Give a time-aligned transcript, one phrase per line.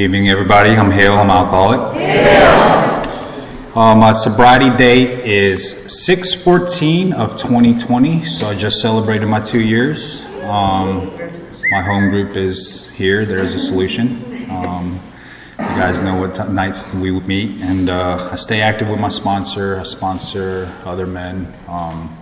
[0.00, 0.70] evening, everybody.
[0.70, 1.12] I'm Hale.
[1.12, 1.80] I'm alcoholic.
[3.76, 5.72] Uh, my sobriety date is
[6.02, 10.24] 614 of 2020, so I just celebrated my two years.
[10.44, 11.14] Um,
[11.70, 13.26] my home group is here.
[13.26, 14.50] There's a solution.
[14.50, 15.02] Um,
[15.58, 19.00] you guys know what t- nights we would meet, and uh, I stay active with
[19.00, 19.78] my sponsor.
[19.78, 21.52] I sponsor other men.
[21.68, 22.16] Um,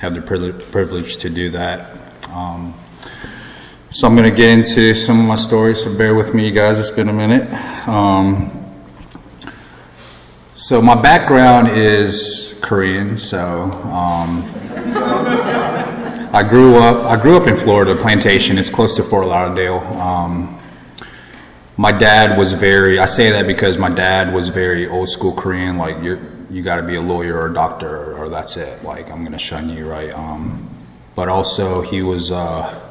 [0.00, 1.96] have the privilege to do that.
[2.30, 2.74] Um,
[3.92, 5.82] so I'm going to get into some of my stories.
[5.82, 6.78] So bear with me, you guys.
[6.78, 7.46] It's been a minute.
[7.86, 8.58] Um,
[10.54, 13.18] so my background is Korean.
[13.18, 14.50] So um,
[16.32, 17.04] I grew up.
[17.04, 18.56] I grew up in Florida, Plantation.
[18.56, 19.80] It's close to Fort Lauderdale.
[20.00, 20.58] Um,
[21.76, 22.98] my dad was very.
[22.98, 25.76] I say that because my dad was very old school Korean.
[25.76, 26.18] Like you,
[26.50, 28.82] you got to be a lawyer or a doctor, or, or that's it.
[28.84, 30.14] Like I'm going to shun you, right?
[30.14, 30.66] Um,
[31.14, 32.30] but also he was.
[32.30, 32.88] Uh,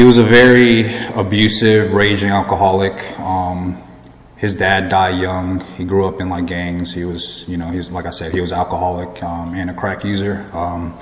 [0.00, 3.20] he was a very abusive, raging alcoholic.
[3.20, 3.82] Um,
[4.36, 5.60] his dad died young.
[5.76, 6.90] He grew up in like gangs.
[6.90, 9.74] He was, you know, he was like I said, he was alcoholic um, and a
[9.74, 10.48] crack user.
[10.54, 10.98] Um,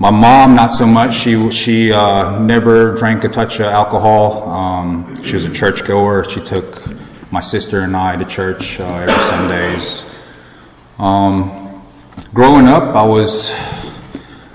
[0.00, 1.14] my mom, not so much.
[1.14, 4.50] She she uh, never drank a touch of alcohol.
[4.50, 6.24] Um, she was a churchgoer.
[6.28, 6.82] She took
[7.30, 10.04] my sister and I to church uh, every Sundays.
[10.98, 11.84] Um,
[12.34, 13.52] growing up, I was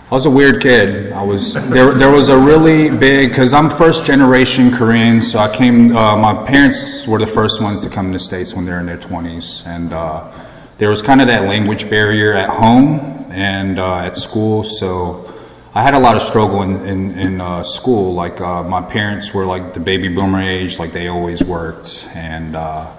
[0.09, 1.11] I was a weird kid.
[1.11, 1.93] I was there.
[1.93, 5.93] There was a really big because I'm first generation Korean, so I came.
[5.97, 8.79] Uh, my parents were the first ones to come to the states when they were
[8.79, 10.31] in their 20s, and uh,
[10.77, 12.99] there was kind of that language barrier at home
[13.31, 14.63] and uh, at school.
[14.63, 15.29] So
[15.75, 18.13] I had a lot of struggle in in, in uh, school.
[18.13, 22.55] Like uh, my parents were like the baby boomer age, like they always worked, and
[22.55, 22.89] uh,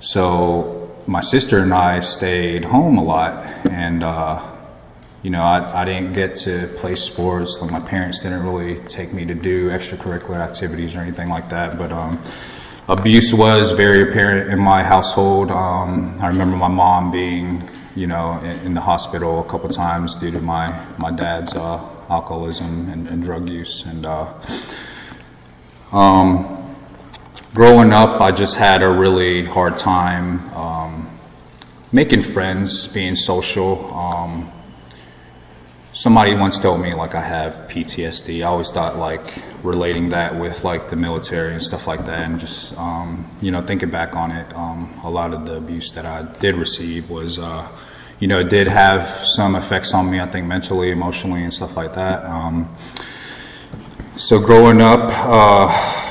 [0.00, 4.02] so my sister and I stayed home a lot, and
[5.22, 7.58] you know, I, I didn't get to play sports.
[7.60, 11.76] Like my parents didn't really take me to do extracurricular activities or anything like that.
[11.76, 12.22] But um,
[12.88, 15.50] abuse was very apparent in my household.
[15.50, 20.14] Um, I remember my mom being, you know, in, in, the hospital a couple times
[20.14, 23.84] due to my my dad's uh, alcoholism and, and, drug use.
[23.84, 24.32] And uh,
[25.90, 26.76] um,
[27.54, 31.18] growing up, I just had a really hard time um,
[31.90, 33.92] making friends, being social.
[35.98, 38.42] Somebody once told me like I have PTSD.
[38.42, 42.38] I always thought like relating that with like the military and stuff like that, and
[42.38, 46.06] just um, you know thinking back on it, um, a lot of the abuse that
[46.06, 47.40] I did receive was.
[47.40, 47.66] Uh,
[48.20, 51.94] you know, did have some effects on me, I think mentally, emotionally, and stuff like
[51.94, 52.24] that.
[52.24, 52.68] Um,
[54.16, 56.07] so growing up, uh,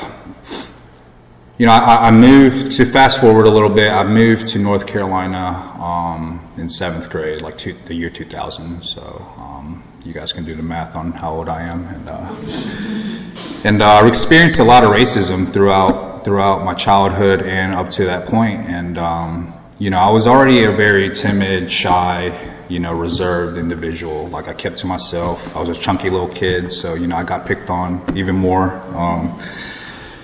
[1.58, 3.90] you know, I, I, moved to fast forward a little bit.
[3.90, 8.84] I moved to North Carolina um, in seventh grade, like two, the year 2000.
[8.84, 9.02] So
[9.36, 13.82] um, you guys can do the math on how old I am, and uh, and
[13.82, 18.26] uh, I've experienced a lot of racism throughout throughout my childhood and up to that
[18.26, 18.66] point.
[18.68, 22.32] And um, you know, I was already a very timid, shy,
[22.68, 24.28] you know, reserved individual.
[24.28, 25.56] Like I kept to myself.
[25.56, 28.80] I was a chunky little kid, so you know, I got picked on even more.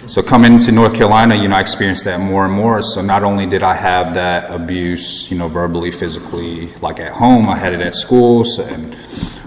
[0.07, 2.83] So coming to North Carolina, you know, I experienced that more and more.
[2.83, 7.49] So not only did I have that abuse, you know, verbally, physically, like at home,
[7.49, 8.95] I had it at school, so, and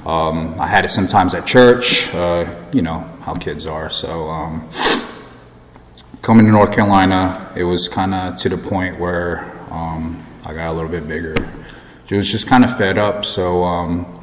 [0.03, 2.11] um, I had it sometimes at church.
[2.11, 3.91] Uh, you know how kids are.
[3.91, 4.67] So um,
[6.23, 10.69] coming to North Carolina, it was kind of to the point where um, I got
[10.69, 11.35] a little bit bigger.
[12.09, 13.25] It was just kind of fed up.
[13.25, 14.16] So um,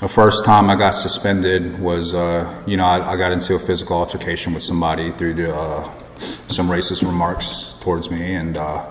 [0.00, 3.58] the first time I got suspended was, uh, you know, I, I, got into a
[3.58, 5.92] physical altercation with somebody through the, uh,
[6.46, 8.84] some racist remarks towards me, and uh,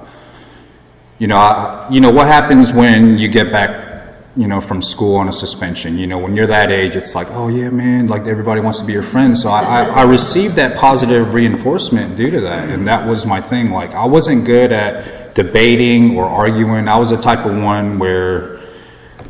[1.18, 5.16] you know, I, you know what happens when you get back, you know, from school
[5.16, 5.98] on a suspension.
[5.98, 8.86] You know, when you're that age, it's like, oh yeah, man, like everybody wants to
[8.86, 9.38] be your friend.
[9.38, 13.40] So I, I, I received that positive reinforcement due to that, and that was my
[13.40, 13.72] thing.
[13.72, 16.90] Like I wasn't good at debating or arguing.
[16.90, 18.57] I was the type of one where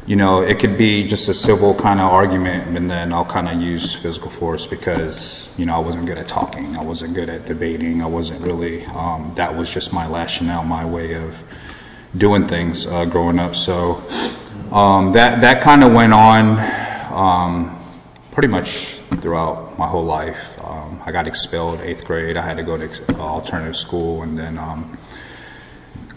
[0.08, 3.50] you know, it could be just a civil kind of argument, and then I'll kind
[3.50, 6.78] of use physical force because, you know, I wasn't good at talking.
[6.78, 8.02] I wasn't good at debating.
[8.02, 11.36] I wasn't really, um, that was just my rationale, my way of
[12.16, 13.54] doing things uh, growing up.
[13.58, 14.02] So
[14.72, 16.58] um, that, that kind of went on
[17.12, 17.84] um,
[18.32, 20.58] pretty much throughout my whole life.
[20.64, 22.38] Um, I got expelled eighth grade.
[22.38, 24.98] I had to go to alternative school, and then um,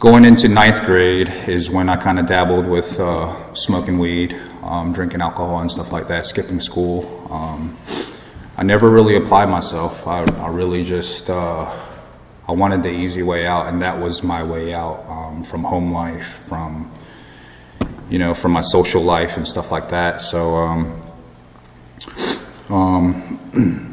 [0.00, 4.94] Going into ninth grade is when I kind of dabbled with uh, smoking weed, um,
[4.94, 7.28] drinking alcohol, and stuff like that, skipping school.
[7.30, 7.76] Um,
[8.56, 10.06] I never really applied myself.
[10.06, 11.66] I, I really just uh,
[12.48, 15.92] I wanted the easy way out, and that was my way out um, from home
[15.92, 16.90] life, from
[18.08, 20.22] you know, from my social life and stuff like that.
[20.22, 20.54] So.
[22.70, 23.90] Um, um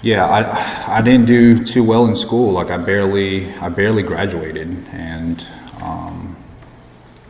[0.00, 2.52] Yeah, I, I didn't do too well in school.
[2.52, 5.44] Like I barely I barely graduated and
[5.80, 6.36] um,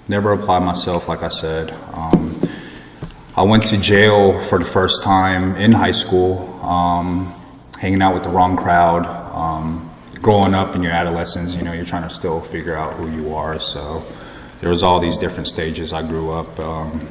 [0.06, 1.08] never applied myself.
[1.08, 2.38] Like I said, um,
[3.34, 7.34] I went to jail for the first time in high school, um,
[7.78, 9.06] hanging out with the wrong crowd.
[9.34, 9.90] Um,
[10.20, 13.34] growing up in your adolescence, you know, you're trying to still figure out who you
[13.34, 13.58] are.
[13.58, 14.04] So
[14.60, 16.58] there was all these different stages I grew up.
[16.60, 17.08] Um,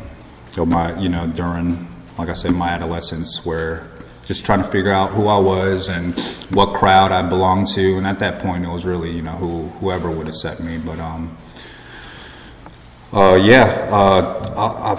[0.56, 1.88] my, you know, during
[2.18, 3.88] like I said, my adolescence, where
[4.28, 6.20] just trying to figure out who I was and
[6.50, 7.98] what crowd I belonged to.
[7.98, 10.78] And at that point, it was really, you know, who whoever would accept me.
[10.78, 11.38] But um,
[13.14, 14.98] uh, yeah, uh,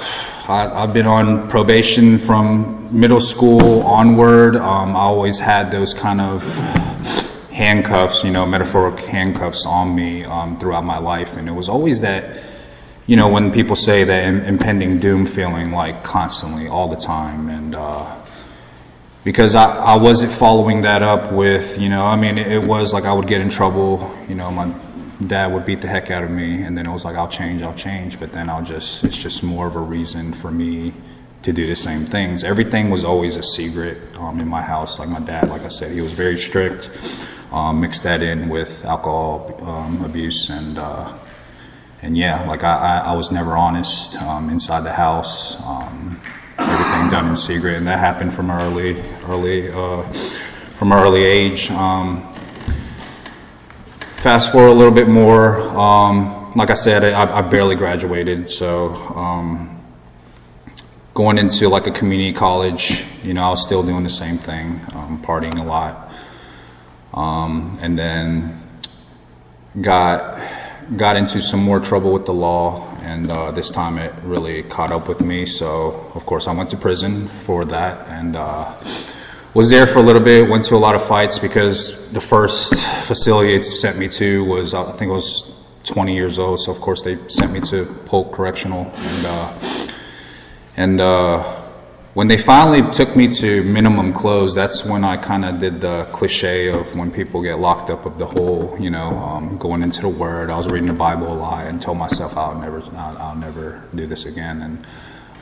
[0.48, 4.56] I, have been on probation from middle school onward.
[4.56, 6.42] Um, I always had those kind of
[7.50, 12.00] handcuffs, you know, metaphoric handcuffs on me um, throughout my life, and it was always
[12.00, 12.44] that
[13.08, 17.75] you know, when people say that impending doom feeling like constantly, all the time, and
[17.75, 18.14] uh,
[19.25, 22.93] because I, I wasn't following that up with, you know, I mean, it, it, was
[22.93, 24.73] like I would get in trouble, you know, my
[25.26, 27.62] dad would beat the heck out of me, and then it was like, I'll change,
[27.62, 30.94] I'll change, but then I'll just, it's just more of a reason for me
[31.43, 32.44] to do the same things.
[32.44, 34.99] Everything was always a secret um, in my house.
[34.99, 36.91] Like my dad, like I said, he was very strict.
[37.53, 41.17] Um, mixed that in with alcohol um, abuse and uh,
[42.03, 45.56] and yeah, like I, I, I was never honest um, inside the house.
[46.58, 50.02] Everything done in secret, and that happened from early, early, uh,
[50.76, 51.70] from early age.
[51.70, 52.34] Um,
[54.16, 55.60] fast forward a little bit more.
[55.60, 59.81] Um, like I said, I, I, barely graduated, so um,
[61.14, 64.81] going into like a community college, you know, I was still doing the same thing,
[64.94, 66.12] um, partying a lot,
[67.14, 68.61] um, and then
[69.81, 70.40] got
[70.96, 74.93] got into some more trouble with the law and uh, this time it really caught
[74.93, 75.46] up with me.
[75.46, 78.76] So, of course, I went to prison for that and uh,
[79.55, 80.49] was there for a little bit.
[80.49, 81.78] Went to a lot of fights because
[82.12, 82.75] the first
[83.05, 85.50] facility it sent me to was, I think, it was
[85.84, 86.60] 20 years old.
[86.60, 89.58] So, of course, they sent me to Polk Correctional and uh,
[90.76, 91.68] and uh,
[92.19, 96.05] when they finally took me to minimum close, that's when I kind of did the
[96.06, 100.00] cliche of when people get locked up of the whole, you know, um, going into
[100.00, 100.50] the Word.
[100.50, 103.85] I was reading the Bible a lot and told myself I'll never, I'll, I'll, never
[103.94, 104.62] do this again.
[104.62, 104.85] And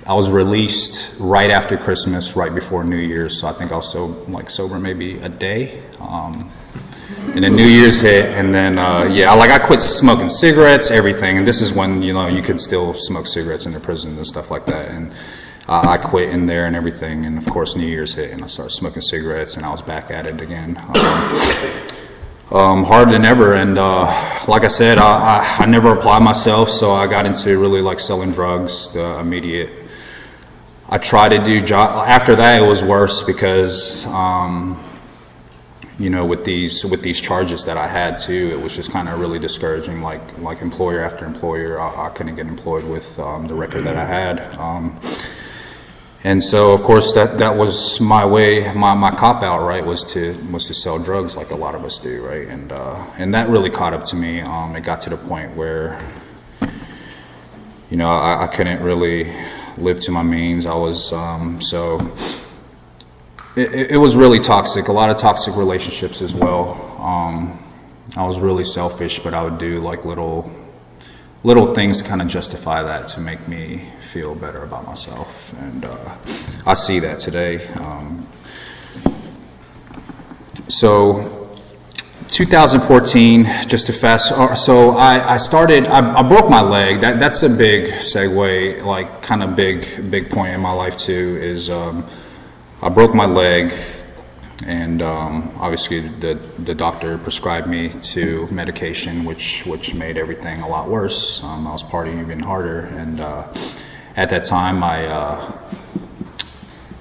[0.07, 3.41] I was released right after Christmas, right before New Year's.
[3.41, 5.83] So I think I was so like sober maybe a day.
[5.99, 6.53] Um,
[7.33, 11.39] and then New Year's hit, and then uh, yeah, like I quit smoking cigarettes, everything.
[11.39, 14.27] And this is when you know you could still smoke cigarettes in the prison and
[14.27, 14.91] stuff like that.
[14.91, 15.15] And
[15.69, 17.27] uh, I quit in there and everything.
[17.27, 20.11] And of course, New Year's hit, and I started smoking cigarettes, and I was back
[20.11, 20.77] at it again.
[20.79, 23.55] Um, um, harder than ever.
[23.55, 27.59] And uh, like I said, I, I, I, never applied myself, so I got into
[27.59, 28.89] really like selling drugs.
[28.91, 29.71] The immediate.
[30.89, 32.07] I tried to do job.
[32.09, 34.05] After that, it was worse because.
[34.07, 34.83] Um,
[35.99, 39.09] you know, with these with these charges that I had too, it was just kind
[39.09, 40.03] of really discouraging.
[40.03, 43.97] Like like employer after employer, I, I couldn't get employed with um, the record that
[43.97, 44.55] I had.
[46.27, 50.03] And so, of course, that, that was my way, my, my cop out, right, was
[50.07, 53.33] to was to sell drugs like a lot of us do, right, and uh, and
[53.33, 54.41] that really caught up to me.
[54.41, 56.03] Um, it got to the point where,
[57.91, 59.33] you know, I, I couldn't really
[59.77, 60.67] live to my means.
[60.67, 62.13] I was um, so.
[63.55, 64.89] It, it, was really toxic.
[64.89, 66.75] A lot of toxic relationships as well.
[67.01, 67.57] Um,
[68.17, 70.51] I was really selfish, but I would do like little
[71.47, 75.55] little things kind of justify that to make me feel better about myself.
[75.61, 76.17] And uh,
[76.67, 77.69] I see that today.
[77.75, 78.27] Um,
[80.67, 81.57] so
[82.31, 87.01] 2014, just to fast, uh, so I, I started, I, I, broke my leg.
[87.01, 91.39] That, that's a big segue, like kind of big, big point in my life too,
[91.41, 92.11] is um,
[92.83, 93.73] I broke my leg
[94.65, 100.69] and um, obviously the the doctor prescribed me to medication, which which made everything a
[100.69, 101.43] lot worse.
[101.43, 103.53] Um, I was partying even harder, and uh,
[104.17, 105.59] at that time, I uh,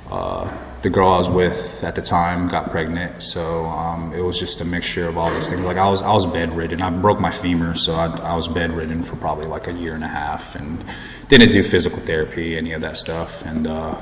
[0.09, 4.37] uh, the girl I was with at the time got pregnant, so um, it was
[4.37, 5.61] just a mixture of all these things.
[5.61, 6.81] Like I was I was bedridden.
[6.81, 10.03] I broke my femur, so I, I was bedridden for probably like a year and
[10.03, 10.83] a half, and
[11.29, 13.99] didn't do physical therapy, any of that stuff, and uh,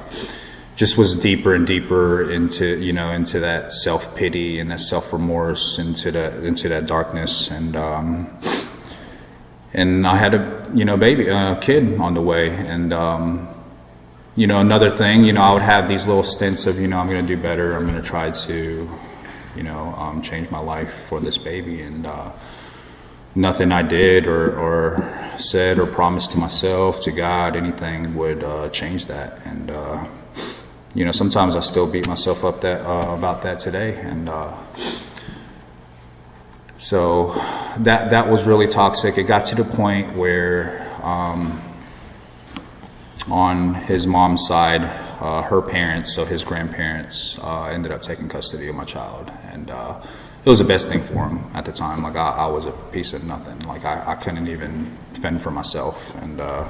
[0.76, 5.14] just was deeper and deeper into you know into that self pity and that self
[5.14, 7.50] remorse into that into that darkness.
[7.50, 8.40] And um,
[9.74, 12.50] and I had a you know baby a kid on the way.
[12.50, 13.50] And um,
[14.36, 16.98] you know another thing you know I would have these little stints of you know
[16.98, 17.76] I'm to do better.
[17.76, 18.90] I'm to try to
[19.56, 21.82] you know um, change my life for this baby.
[21.82, 22.32] And uh,
[23.36, 28.70] nothing I did or, or said or promised to myself to God anything would uh,
[28.70, 29.46] change that.
[29.46, 30.06] And uh,
[30.96, 34.56] you know, sometimes I still beat myself up that uh, about that today, and uh,
[36.78, 37.34] so
[37.80, 39.18] that that was really toxic.
[39.18, 41.62] It got to the point where um,
[43.30, 48.68] on his mom's side, uh, her parents, so his grandparents, uh, ended up taking custody
[48.68, 50.00] of my child, and uh,
[50.46, 52.04] it was the best thing for him at the time.
[52.04, 53.58] Like I, I was a piece of nothing.
[53.60, 56.68] Like I, I couldn't even fend for myself, and uh,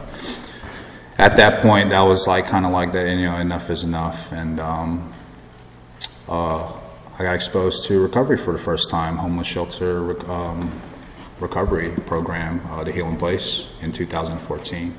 [1.17, 3.08] at that point, that was like kind of like that.
[3.08, 5.13] You know, enough is enough, and um,
[6.27, 6.72] uh,
[7.20, 10.82] I got exposed to recovery for the first time, homeless shelter um,
[11.39, 14.96] recovery program, uh, the Healing Place, in 2014,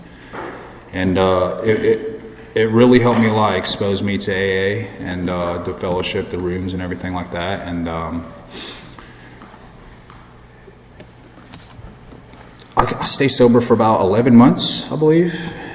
[0.92, 2.20] and uh, it, it,
[2.54, 3.56] it really helped me a lot.
[3.56, 7.88] Exposed me to AA and uh, the fellowship, the rooms, and everything like that, and.
[7.88, 8.32] Um,
[12.76, 15.32] I, I stayed sober for about 11 months, I believe,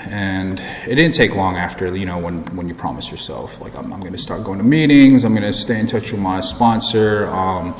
[0.09, 3.93] and it didn't take long after you know when when you promise yourself like I'm,
[3.93, 6.39] I'm going to start going to meetings, I'm going to stay in touch with my
[6.39, 7.27] sponsor.
[7.27, 7.75] Um,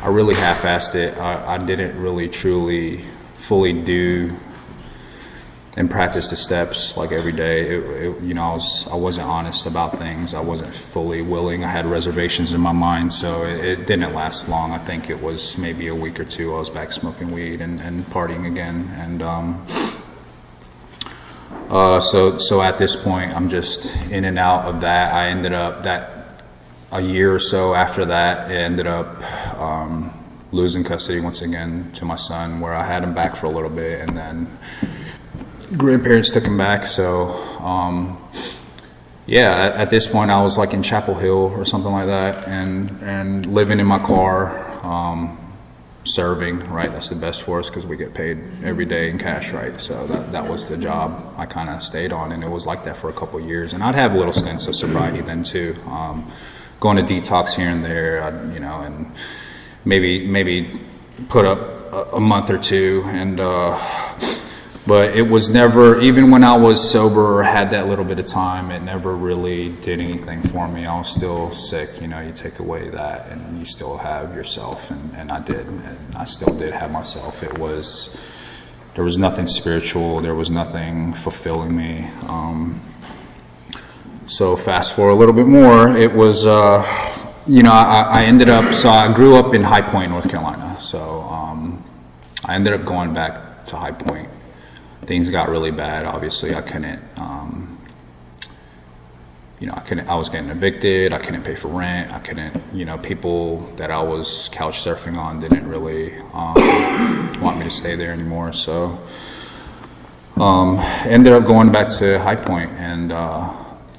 [0.00, 1.18] I really half-assed it.
[1.18, 3.04] I, I didn't really truly
[3.34, 4.36] fully do
[5.76, 7.62] and practice the steps like every day.
[7.62, 10.34] It, it, you know, I was I wasn't honest about things.
[10.34, 11.64] I wasn't fully willing.
[11.64, 14.70] I had reservations in my mind, so it, it, didn't last long.
[14.70, 16.54] I think it was maybe a week or two.
[16.54, 19.66] I was back smoking weed and, and partying again, and um,
[21.68, 25.14] uh, so so at this point, I'm just in and out of that.
[25.14, 26.42] I ended up that
[26.92, 29.22] a year or so after that, ended up.
[29.58, 30.12] Um,
[30.52, 33.70] losing custody once again to my son, where I had him back for a little
[33.70, 34.58] bit, and then
[35.76, 36.86] grandparents took him back.
[36.86, 38.18] So, um,
[39.26, 42.46] yeah, at, at, this point, I was like in Chapel Hill or something like that,
[42.48, 45.45] and and living in my car, um,
[46.06, 46.60] serving.
[46.60, 49.52] Right, that's the best for us because we get paid every day in cash.
[49.52, 52.66] Right, so that that was the job I kind of stayed on, and it was
[52.66, 53.72] like that for a couple years.
[53.72, 56.30] And I'd have little stints of sobriety then too, um,
[56.80, 59.12] going to detox here and there, I'd, you know, and
[59.84, 60.80] maybe maybe
[61.28, 61.58] put up
[61.92, 63.40] a, a month or two and.
[63.40, 63.78] Uh,
[64.86, 68.26] but it was never even when I was sober or had that little bit of
[68.26, 70.86] time it never really did anything for me.
[70.86, 74.90] I was still sick you know you take away that and you still have yourself
[74.90, 77.42] and, and I did and I still did have myself.
[77.42, 78.16] It was
[78.94, 82.80] there was nothing spiritual there was nothing fulfilling me um,
[84.26, 86.82] so fast forward a little bit more it was uh,
[87.46, 90.76] you know I, I, ended up so I grew up in High Point North Carolina.
[90.80, 91.84] So um,
[92.44, 94.28] I ended up going back to High Point
[95.06, 97.78] things got really bad, obviously I couldn't, um,
[99.60, 101.12] you know, I couldn't, I was getting evicted.
[101.14, 102.12] I couldn't pay for rent.
[102.12, 107.58] I couldn't, you know, people that I was couch surfing on didn't really um, want
[107.58, 108.52] me to stay there anymore.
[108.52, 108.98] So,
[110.36, 113.54] um, ended up going back to High Point and uh,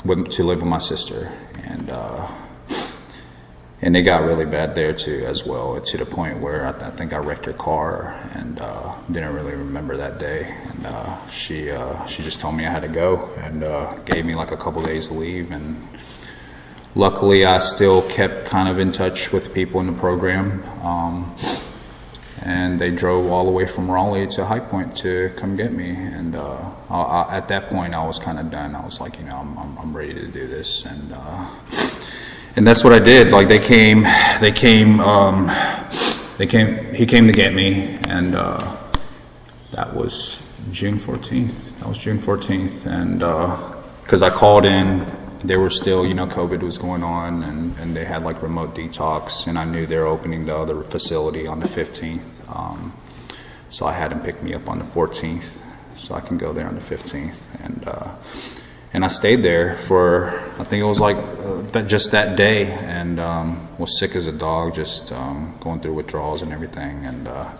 [0.05, 1.31] to live with my sister.
[1.63, 2.31] And uh,
[3.81, 6.83] and it got really bad there too as well to the point where I, th-
[6.83, 10.55] I think I wrecked her car and uh, didn't really remember that day.
[10.71, 14.25] And uh, she uh, she just told me I had to go and uh, gave
[14.25, 15.51] me like a couple days to leave.
[15.51, 15.87] And
[16.95, 20.63] luckily I still kept kind of in touch with people in the program.
[20.83, 21.35] Um,
[22.41, 25.89] and they drove all the way from Raleigh to High Point to come get me.
[25.89, 28.73] And uh, I, I, at that point I was kind of done.
[28.73, 30.83] I was like you know I'm, I'm, I'm ready to do this.
[30.85, 31.49] And uh,
[32.57, 33.31] and that's what I did.
[33.31, 34.01] Like they came,
[34.41, 35.45] they came, um,
[36.37, 36.93] they came.
[36.93, 38.77] He came to get me, and uh,
[39.71, 41.77] that was June 14th.
[41.77, 43.19] That was June 14th, and
[44.03, 45.05] because uh, I called in,
[45.43, 48.73] they were still, you know, COVID was going on, and, and they had like remote
[48.73, 52.21] detox, and I knew they were opening the other facility on the 15th.
[52.49, 52.91] Um,
[53.69, 55.45] so I had him pick me up on the 14th,
[55.95, 58.15] so I can go there on the 15th, and uh,
[58.93, 63.19] and I stayed there for I think it was like uh, just that day, and
[63.19, 67.51] um, was sick as a dog, just um, going through withdrawals and everything, and uh,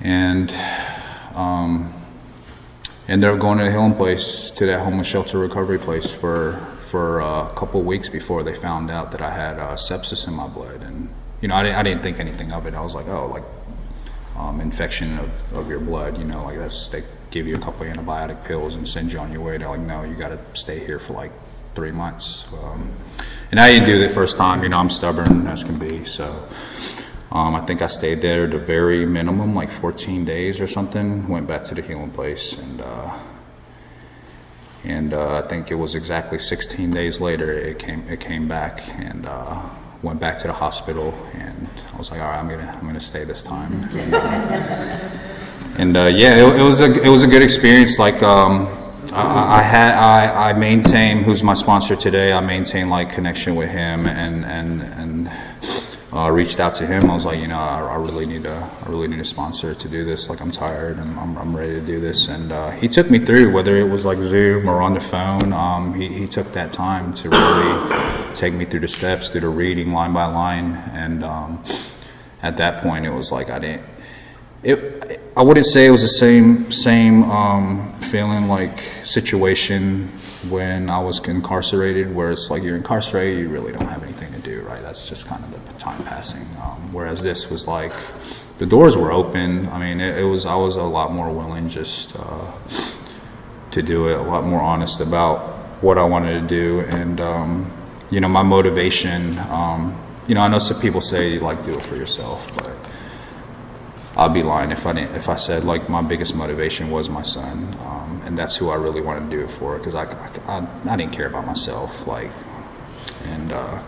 [0.00, 0.50] and
[1.34, 1.92] um,
[3.08, 7.20] ended up going to the Healing Place to that homeless shelter recovery place for for
[7.20, 10.46] uh, a couple weeks before they found out that I had uh, sepsis in my
[10.46, 11.08] blood, and
[11.40, 12.74] you know I didn't, I didn't think anything of it.
[12.74, 13.44] I was like, oh, like
[14.36, 17.84] um, infection of, of your blood, you know, like that's they give you a couple
[17.86, 19.58] antibiotic pills and send you on your way.
[19.58, 21.32] They're like, no, you got to stay here for like
[21.74, 22.46] three months.
[22.52, 22.94] Um,
[23.50, 24.62] and I didn't do it the first time.
[24.62, 26.04] You know, I'm stubborn as can be.
[26.04, 26.48] So
[27.32, 31.28] um, I think I stayed there the very minimum, like 14 days or something.
[31.28, 33.18] Went back to the healing place, and uh,
[34.84, 38.88] and uh, I think it was exactly 16 days later it came it came back
[38.88, 39.26] and.
[39.26, 39.68] Uh,
[40.04, 43.00] went back to the hospital and I was like, all right, I'm gonna I'm gonna
[43.00, 43.72] stay this time.
[45.76, 47.98] And, uh, yeah, it, it, was a it was a good experience.
[47.98, 48.68] Like um,
[49.12, 52.32] I, I had I, I maintain who's my sponsor today.
[52.32, 55.30] I maintain like connection with him and and and
[56.14, 57.10] uh, reached out to him.
[57.10, 59.74] I was like, you know, I, I, really need a I really need a sponsor
[59.74, 60.28] to do this.
[60.28, 62.28] Like I'm tired and I'm, I'm ready to do this.
[62.28, 65.52] And uh, he took me through whether it was like Zoom or on the phone.
[65.52, 69.48] Um, he he took that time to really take me through the steps, through the
[69.48, 70.76] reading line by line.
[70.92, 71.64] And um,
[72.42, 73.84] at that point, it was like I didn't
[74.64, 80.08] it, I wouldn't say it was the same same um, feeling like situation
[80.48, 84.38] when I was incarcerated, where it's like you're incarcerated, you really don't have anything to
[84.38, 84.82] do, right?
[84.82, 86.46] That's just kind of the time passing.
[86.62, 87.92] Um, whereas this was like
[88.56, 89.68] the doors were open.
[89.68, 92.52] I mean, it, it was I was a lot more willing just uh,
[93.70, 97.72] to do it, a lot more honest about what I wanted to do, and um,
[98.10, 99.38] you know, my motivation.
[99.38, 102.74] Um, you know, I know some people say like do it for yourself, but
[104.16, 107.22] I'd be lying if I didn't, if I said like my biggest motivation was my
[107.22, 110.04] son, um, and that's who I really wanted to do it for because I,
[110.46, 112.30] I, I, didn't care about myself like,
[113.24, 113.82] and uh,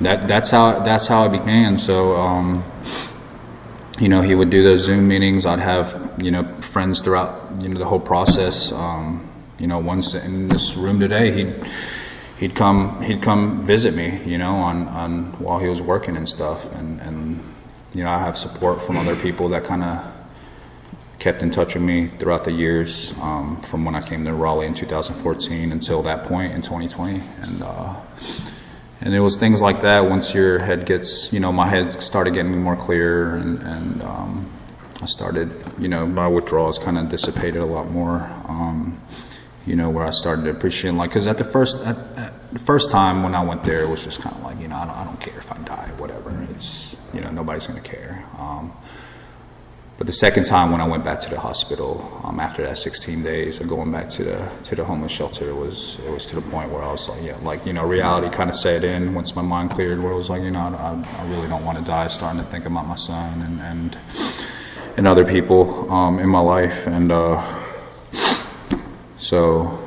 [0.00, 1.78] that that's how that's how it began.
[1.78, 2.16] So.
[2.16, 2.64] Um,
[4.00, 5.46] you know, he would do those Zoom meetings.
[5.46, 8.72] I'd have, you know, friends throughout, you know, the whole process.
[8.72, 9.30] Um,
[9.60, 11.70] you know, once in this room today, he'd
[12.38, 16.28] he'd come he'd come visit me, you know, on, on while he was working and
[16.28, 17.54] stuff, and and
[17.94, 20.12] you know, I have support from other people that kind of
[21.18, 24.66] kept in touch with me throughout the years um, from when I came to Raleigh
[24.66, 27.22] in 2014 until that point in 2020.
[27.42, 27.94] And, uh,
[29.04, 32.34] and it was things like that once your head gets, you know, my head started
[32.34, 34.52] getting more clear and, and um,
[35.00, 38.20] I started, you know, my withdrawals kind of dissipated a lot more.
[38.46, 39.00] Um,
[39.66, 42.58] you know, where I started to appreciate, like, because at the first, at, at the
[42.58, 44.86] first time when I went there, it was just kind of like, you know, I
[44.86, 46.46] don't, I don't care if I die, whatever.
[46.50, 48.24] It's, you know, nobody's to care.
[48.38, 48.72] Um,
[50.02, 53.22] but the second time when I went back to the hospital um, after that 16
[53.22, 56.34] days of going back to the to the homeless shelter, it was it was to
[56.34, 59.14] the point where I was like, yeah, like you know, reality kind of set in
[59.14, 60.02] once my mind cleared.
[60.02, 62.08] Where I was like, you know, I, I really don't want to die.
[62.08, 63.96] Starting to think about my son and and
[64.96, 67.40] and other people um, in my life, and uh,
[69.18, 69.81] so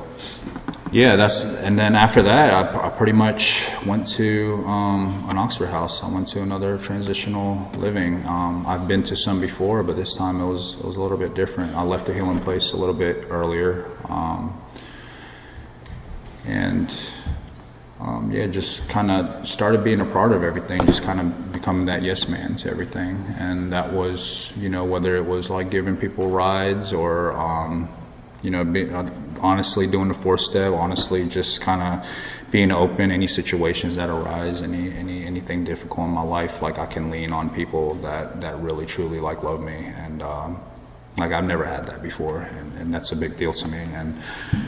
[0.96, 5.68] yeah, that's and then after that, I, I pretty much went to um, an Oxford
[5.68, 6.02] house.
[6.02, 8.26] I went to another transitional living.
[8.26, 11.18] Um, I've been to some before, but this time it was it was a little
[11.18, 11.76] bit different.
[11.76, 14.58] I left the healing place a little bit earlier, um,
[16.46, 16.98] and
[18.00, 20.86] um, yeah, just kind of started being a part of everything.
[20.86, 25.18] Just kind of becoming that yes man to everything, and that was you know whether
[25.18, 27.90] it was like giving people rides or um,
[28.46, 29.10] you know, be, uh,
[29.42, 32.08] honestly doing the four step, honestly just kind of
[32.52, 36.86] being open any situations that arise, any any anything difficult in my life, like I
[36.86, 40.22] can lean on people that that really truly like love me and.
[40.22, 40.60] Um,
[41.18, 43.78] like I've never had that before, and, and, that's a big deal to me.
[43.78, 44.22] And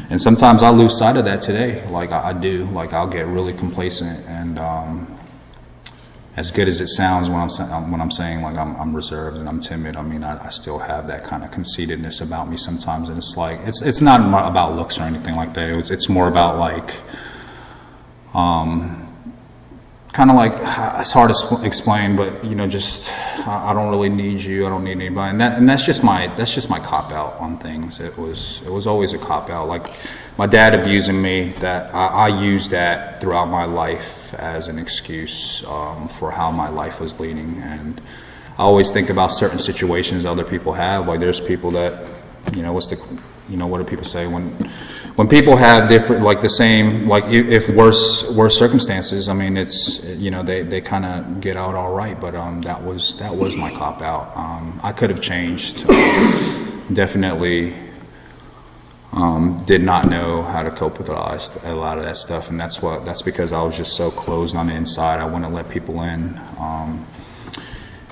[0.10, 1.86] and sometimes I lose sight of that today.
[1.90, 2.64] Like I, I do.
[2.72, 5.17] Like I'll get really complacent and um,
[6.38, 9.50] as good as it sounds when I'm when I'm saying like I'm, I'm reserved and
[9.50, 13.10] I'm timid, I mean I, I, still have that kind of conceitedness about me sometimes,
[13.10, 15.70] and it's like it's it's not about looks or anything like that.
[15.80, 16.94] It's, it's more about like,
[18.36, 19.07] um,
[20.18, 20.54] kind of like
[21.00, 23.08] it's hard to explain, but you know, just
[23.48, 24.66] I, don't really need you.
[24.66, 27.36] I don't need anybody, and that and that's just my that's just my cop out
[27.36, 28.00] on things.
[28.00, 29.68] It was it was always a cop out.
[29.68, 29.86] Like
[30.36, 35.64] my dad abusing me, that I, I used that throughout my life as an excuse
[35.68, 37.62] um, for how my life was leading.
[37.62, 38.02] And
[38.58, 41.08] I always think about certain situations other people have.
[41.08, 42.08] Like there's people that,
[42.56, 42.98] you know, what's the,
[43.50, 44.72] you know, what do people say when,
[45.18, 50.00] when people have different, like the same, like if worse, worse circumstances, I mean, it's,
[50.04, 52.20] you know, they, they kind of get out all right.
[52.20, 54.32] But um, that was, that was my cop out.
[54.38, 55.88] Um, I could have changed.
[56.94, 57.76] definitely
[59.12, 62.82] um, did not know how to cope with a lot of that stuff, and that's
[62.82, 65.20] what that's because I was just so closed on the inside.
[65.20, 67.08] I wouldn't let people in, um,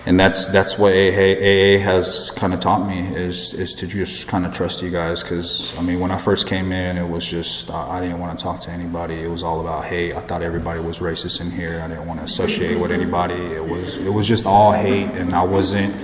[0.05, 4.45] and that's that's what AA, has kind of taught me is is to just kind
[4.45, 5.23] of trust you guys.
[5.23, 8.37] Because I mean, when I first came in, it was just I, I didn't want
[8.37, 9.15] to talk to anybody.
[9.15, 10.13] It was all about hate.
[10.13, 11.81] I thought everybody was racist in here.
[11.83, 13.33] I didn't want to associate with anybody.
[13.33, 15.95] It was it was just all hate, and I wasn't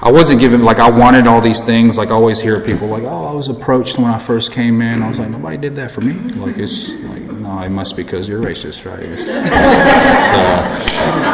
[0.00, 1.98] I wasn't given like I wanted all these things.
[1.98, 5.02] Like I always hear people like, "Oh, I was approached when I first came in."
[5.02, 8.02] I was like, "Nobody did that for me." Like it's like, no, it must be
[8.02, 9.02] because you're racist, right?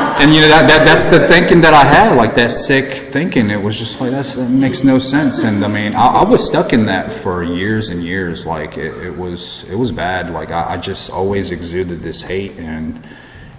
[0.20, 3.50] And you know that, that that's the thinking that I had, like that sick thinking.
[3.50, 5.42] It was just like that makes no sense.
[5.42, 8.44] And I mean, I, I, was stuck in that for years and years.
[8.44, 10.30] Like it, it was it was bad.
[10.30, 13.02] Like I, I just always exuded this hate and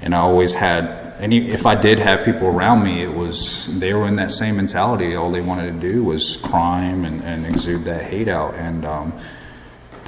[0.01, 3.93] and I always had any if I did have people around me, it was they
[3.93, 5.15] were in that same mentality.
[5.15, 9.19] All they wanted to do was crime and, and exude that hate out, and um,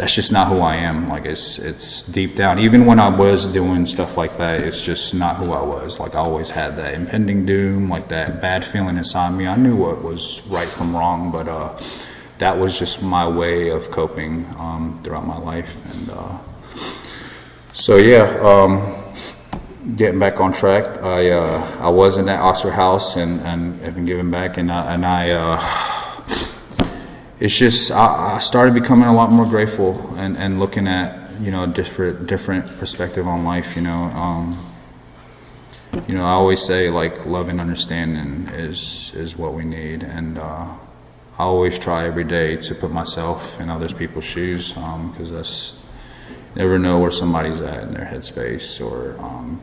[0.02, 1.10] that's just not who I am.
[1.10, 2.58] Like it's it's deep down.
[2.58, 6.00] Even when I was doing stuff like that, it's just not who I was.
[6.00, 9.46] Like I always had that impending doom, like that bad feeling inside me.
[9.46, 11.80] I knew what was right from wrong, but uh,
[12.40, 15.78] that was just my way of coping um, throughout my life.
[15.94, 16.38] And uh,
[17.74, 19.04] so yeah, um,
[19.96, 21.04] getting back on track.
[21.04, 24.96] I uh, I was in that Oxford house and and been giving back, and I,
[24.96, 25.91] and I uh,
[27.42, 31.50] it's just I, I, started becoming a lot more grateful and, and looking at you
[31.50, 33.76] know different different perspective on life.
[33.76, 34.74] You know, um,
[36.08, 40.38] you know I always say like love and understanding is is what we need, and
[40.38, 40.68] uh,
[41.40, 45.76] I always try every day to put myself in other people's shoes because um, that's
[46.54, 49.14] never know where somebody's at in their headspace or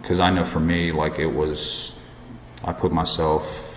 [0.02, 1.94] because um, I know for me like it was
[2.64, 3.67] I put myself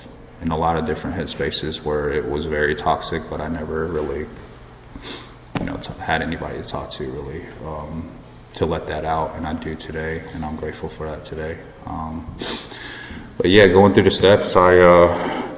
[0.41, 4.27] in a lot of different headspaces where it was very toxic, but I never really,
[5.59, 8.11] you know, t- had anybody to talk to really um,
[8.53, 11.57] to let that out, and I do today, and I'm grateful for that today.
[11.85, 12.35] Um,
[13.37, 15.57] but yeah, going through the steps, I, uh,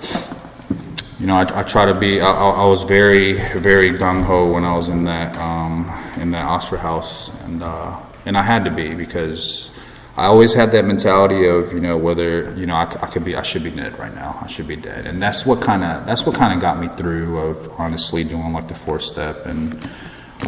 [1.20, 2.22] you know, I, I, try to be.
[2.22, 6.44] I, I was very, very gung ho when I was in that um, in that
[6.44, 9.72] Oxford house, and uh, and I had to be because
[10.16, 13.36] I always had that mentality of you know whether you know I, I, could be
[13.36, 14.38] I should be dead right now.
[14.40, 15.08] I should be dead.
[15.08, 18.54] And that's what kind of that's what kind of got me through of honestly doing
[18.54, 19.74] like the fourth step and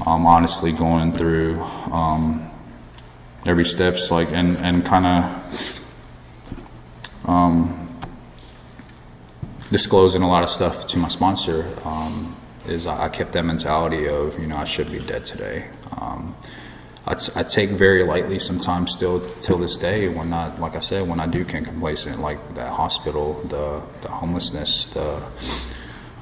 [0.06, 2.52] um, honestly going through um,
[3.48, 5.70] every steps like and and kind of
[7.26, 8.00] um,
[9.72, 12.36] disclosing a lot of stuff to my sponsor um,
[12.68, 15.70] is I, I, kept that mentality of you know I should be dead today.
[15.98, 16.36] Um,
[17.08, 20.80] I, t- I take very lightly sometimes still till this day when I, like I
[20.80, 25.22] said, when I do get complacent, like that hospital, the, the homelessness, the,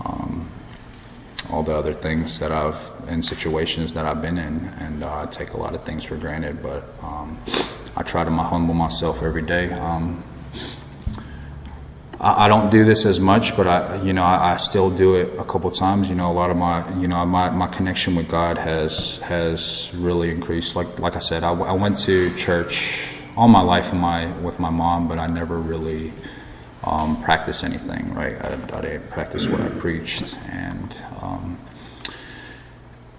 [0.03, 0.49] um,
[1.49, 5.25] all the other things that I've, in situations that I've been in, and uh, I
[5.27, 7.39] take a lot of things for granted, but um,
[7.95, 9.71] I try to humble myself every day.
[9.71, 10.21] Um,
[12.23, 15.15] I, I don't do this as much, but I, you know, I, I, still do
[15.15, 16.09] it a couple times.
[16.09, 19.91] You know, a lot of my, you know, my, my connection with God has has
[19.93, 20.75] really increased.
[20.75, 24.57] Like like I said, I, I went to church all my life with my with
[24.59, 26.13] my mom, but I never really
[26.83, 28.13] um, practiced anything.
[28.13, 31.59] Right, I, I, didn't practice what I preached, and um,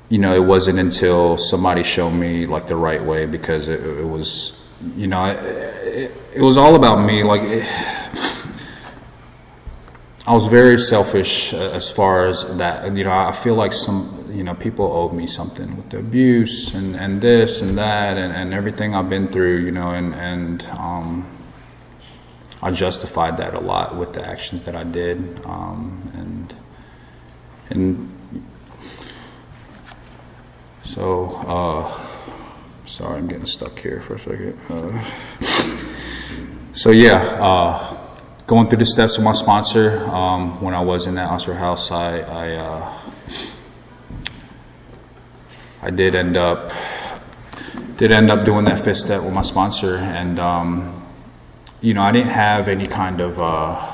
[0.08, 4.06] you know, it wasn't until somebody showed me like the right way because it, it
[4.06, 4.54] was,
[4.96, 7.22] you know, it, it, it, was all about me.
[7.22, 8.02] Like.
[10.26, 12.84] I was very selfish uh, as far as that.
[12.86, 15.98] and You know, I feel like some, you know, people owed me something with the
[15.98, 20.14] abuse and, and this and that and, and everything I've been through, you know, and,
[20.14, 21.26] and um,
[22.62, 25.42] I justified that a lot with the actions that I did.
[25.44, 26.54] Um, and,
[27.68, 28.48] and
[30.82, 32.06] so, uh,
[32.86, 34.58] sorry, I'm getting stuck here for a second.
[34.70, 35.84] Uh,
[36.72, 38.03] so, yeah, uh,
[38.46, 40.04] going through the steps with my sponsor.
[40.04, 42.98] Um, when I was in that Oxford house, I I, uh,
[45.82, 46.72] I did end up
[47.96, 51.06] did end up doing that fifth step with my sponsor, and um,
[51.80, 53.92] you know I didn't have any kind of uh,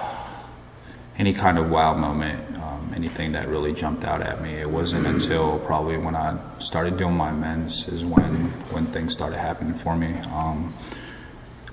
[1.17, 4.55] any kind of wow moment, um, anything that really jumped out at me.
[4.55, 9.39] It wasn't until probably when I started doing my amends is when when things started
[9.39, 10.19] happening for me.
[10.33, 10.75] Um,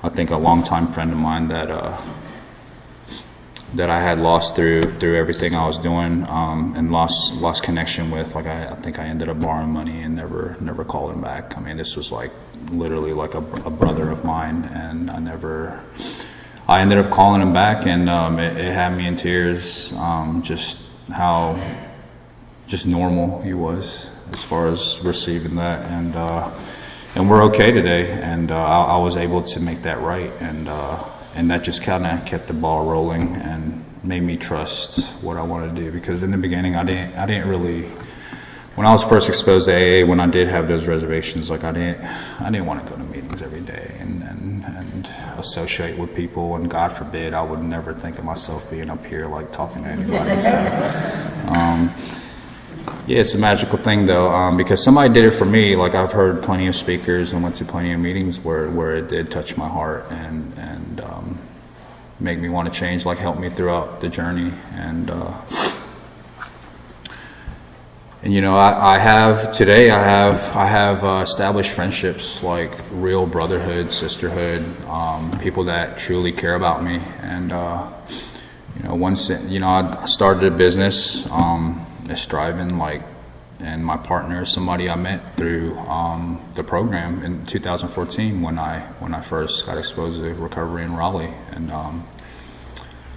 [0.04, 1.72] I think a longtime friend of mine that.
[1.72, 2.00] Uh,
[3.76, 8.12] that I had lost through through everything I was doing um, and lost lost connection
[8.12, 8.34] with.
[8.34, 11.58] Like I, I, think I ended up borrowing money and never never called him back.
[11.58, 12.32] I mean, this was like
[12.70, 15.84] literally like a, a brother of mine, and I never.
[16.70, 19.94] I ended up calling him back, and um, it, it, had me in tears.
[19.94, 21.58] Um, just how
[22.68, 26.58] just normal he was as far as receiving that, and uh,
[27.16, 28.12] and we're okay today.
[28.12, 30.70] And uh, I, I, was able to make that right, and.
[30.70, 31.04] Uh,
[31.38, 35.44] and that just kind of kept the ball rolling and made me trust what I
[35.44, 35.92] wanted to do.
[35.92, 37.92] Because in the beginning, I didn't, I didn't really.
[38.74, 41.72] When I was first exposed to AA, when I did have those reservations, like I
[41.72, 46.16] didn't, I didn't want to go to meetings every day and, and, and associate with
[46.16, 46.56] people.
[46.56, 49.90] And God forbid, I would never think of myself being up here like talking to
[49.90, 50.42] anybody.
[50.42, 51.96] So, um,
[53.08, 55.76] yeah, it's a magical thing though, um, because somebody did it for me.
[55.76, 59.08] Like I've heard plenty of speakers and went to plenty of meetings where, where it
[59.08, 61.40] did touch my heart and and um,
[62.20, 63.06] make me want to change.
[63.06, 65.10] Like help me throughout the journey and.
[65.10, 65.42] Uh,
[68.24, 69.90] and you know, I, I, have today.
[69.90, 76.34] I have I have uh, established friendships like real brotherhood, sisterhood, um, people that truly
[76.34, 77.02] care about me.
[77.22, 77.90] And uh,
[78.76, 81.26] you know, once you know, I started a business.
[81.30, 83.02] Um, striving like
[83.60, 88.82] and my partner is somebody I met through um, the program in 2014 when I
[89.00, 91.34] when I first got exposed to recovery in Raleigh.
[91.52, 92.08] And um,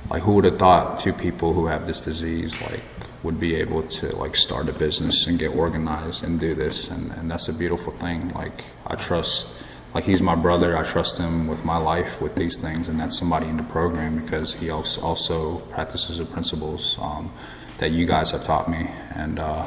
[0.09, 2.83] like, who would have thought two people who have this disease like
[3.23, 6.89] would be able to like start a business and get organized and do this?
[6.89, 8.31] And, and that's a beautiful thing.
[8.31, 9.49] Like, I trust.
[9.93, 13.19] Like he's my brother, I trust him with my life with these things, and that's
[13.19, 17.33] somebody in the program because he also also practices the principles um,
[17.81, 19.67] that you guys have taught me, and uh,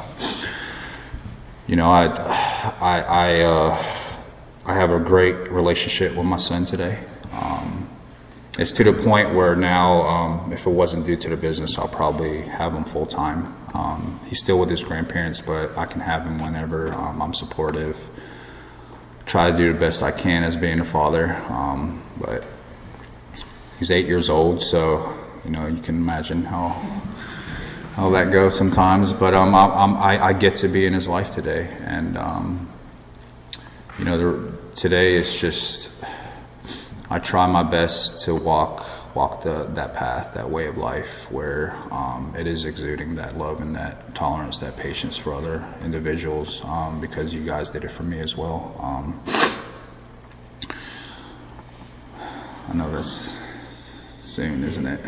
[1.66, 2.06] you know, I,
[2.80, 4.00] I, I, uh,
[4.64, 7.02] I have a great relationship with my son today.
[7.32, 7.90] Um,
[8.56, 11.88] it's to the point where now, um, if it wasn't due to the business, I'll
[11.88, 13.52] probably have him full time.
[13.74, 17.98] Um, he's still with his grandparents, but I can have him whenever um, I'm supportive.
[19.26, 22.46] Try to do the best I can as being a father, um, but
[23.80, 27.02] he's eight years old, so you know you can imagine how
[27.94, 29.12] how let go sometimes.
[29.12, 32.68] But um, I, I, I get to be in his life today, and um,
[33.98, 35.92] you know, the, today is just
[37.08, 41.76] I try my best to walk walk the, that path, that way of life, where
[41.92, 47.00] um, it is exuding that love and that tolerance, that patience for other individuals, um,
[47.00, 48.74] because you guys did it for me as well.
[48.82, 49.22] Um,
[52.68, 53.30] I know that's
[54.34, 55.00] soon, isn't it?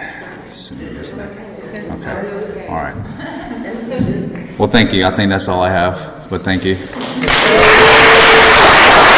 [0.48, 1.90] Soon, isn't it?
[1.90, 2.66] Okay.
[2.68, 4.56] All right.
[4.56, 5.04] Well, thank you.
[5.04, 6.76] I think that's all I have, but thank you.